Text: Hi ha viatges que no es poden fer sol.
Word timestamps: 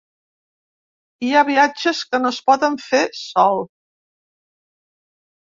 Hi 1.27 1.29
ha 1.33 1.43
viatges 1.49 2.01
que 2.13 2.21
no 2.23 2.31
es 2.37 2.39
poden 2.47 2.79
fer 2.87 3.03
sol. 3.21 3.63